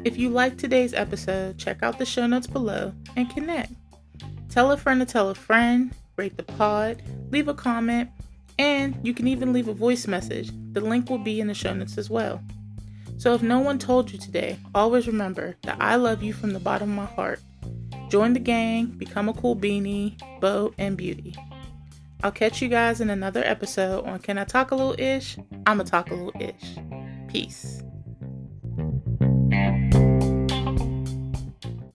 If 0.06 0.16
you 0.16 0.30
like 0.30 0.58
today's 0.58 0.94
episode, 0.94 1.58
check 1.58 1.84
out 1.84 1.98
the 1.98 2.06
show 2.06 2.28
notes 2.28 2.48
below 2.48 2.94
and 3.18 3.30
connect. 3.30 3.74
Tell 4.48 4.72
a 4.72 4.78
friend 4.78 5.02
to 5.02 5.06
tell 5.06 5.30
a 5.30 5.36
friend, 5.36 5.92
rate 6.16 6.38
the 6.38 6.44
pod, 6.44 7.02
leave 7.32 7.48
a 7.48 7.54
comment, 7.54 8.10
and 8.60 9.00
you 9.02 9.14
can 9.14 9.28
even 9.28 9.54
leave 9.54 9.70
a 9.70 9.74
voice 9.74 10.06
message. 10.06 10.52
The 10.74 10.82
link 10.82 11.10
will 11.10 11.18
be 11.18 11.40
in 11.40 11.48
the 11.48 11.54
show 11.54 11.74
notes 11.74 11.98
as 11.98 12.10
well. 12.10 12.44
So 13.18 13.34
if 13.34 13.42
no 13.42 13.60
one 13.60 13.80
told 13.80 14.12
you 14.12 14.20
today, 14.20 14.60
always 14.76 15.08
remember 15.08 15.56
that 15.64 15.78
I 15.80 15.96
love 15.96 16.22
you 16.22 16.34
from 16.34 16.52
the 16.52 16.60
bottom 16.60 16.92
of 16.92 16.96
my 16.96 17.06
heart. 17.06 17.40
Join 18.10 18.34
the 18.34 18.40
gang, 18.40 18.88
become 18.88 19.30
a 19.30 19.34
cool 19.34 19.56
beanie, 19.56 20.20
bow, 20.42 20.74
and 20.78 20.98
beauty. 20.98 21.36
I'll 22.22 22.32
catch 22.32 22.62
you 22.62 22.68
guys 22.68 23.00
in 23.00 23.10
another 23.10 23.44
episode 23.46 24.06
on 24.06 24.20
Can 24.20 24.38
I 24.38 24.44
Talk 24.44 24.72
a 24.72 24.76
Little 24.76 25.00
Ish? 25.00 25.38
I'ma 25.66 25.84
talk 25.84 26.12
a 26.12 26.16
little 26.16 26.42
ish. 26.42 26.78
Peace. 27.30 27.82